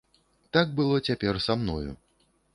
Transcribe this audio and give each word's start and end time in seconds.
Так 0.57 0.73
было 0.79 1.03
цяпер 1.11 1.41
са 1.47 1.59
мною. 1.61 1.91